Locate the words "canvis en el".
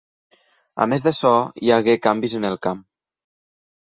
2.07-2.57